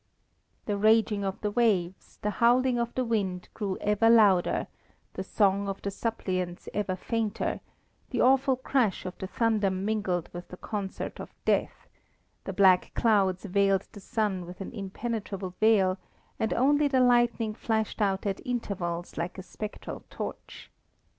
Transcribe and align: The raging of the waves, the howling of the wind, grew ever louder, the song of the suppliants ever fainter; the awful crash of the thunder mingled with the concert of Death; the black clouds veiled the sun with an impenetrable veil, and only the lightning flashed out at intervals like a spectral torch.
The 0.65 0.77
raging 0.77 1.23
of 1.23 1.39
the 1.41 1.51
waves, 1.51 2.17
the 2.23 2.31
howling 2.41 2.79
of 2.79 2.91
the 2.95 3.05
wind, 3.05 3.49
grew 3.53 3.77
ever 3.81 4.09
louder, 4.09 4.65
the 5.13 5.23
song 5.23 5.69
of 5.69 5.79
the 5.83 5.91
suppliants 5.91 6.67
ever 6.73 6.95
fainter; 6.95 7.59
the 8.09 8.19
awful 8.19 8.55
crash 8.55 9.05
of 9.05 9.15
the 9.19 9.27
thunder 9.27 9.69
mingled 9.69 10.27
with 10.33 10.47
the 10.47 10.57
concert 10.57 11.19
of 11.19 11.35
Death; 11.45 11.87
the 12.45 12.51
black 12.53 12.91
clouds 12.95 13.45
veiled 13.45 13.87
the 13.91 13.99
sun 13.99 14.47
with 14.47 14.59
an 14.59 14.71
impenetrable 14.71 15.53
veil, 15.59 15.99
and 16.39 16.51
only 16.51 16.87
the 16.87 16.99
lightning 16.99 17.53
flashed 17.53 18.01
out 18.01 18.25
at 18.25 18.41
intervals 18.43 19.19
like 19.19 19.37
a 19.37 19.43
spectral 19.43 20.03
torch. 20.09 20.71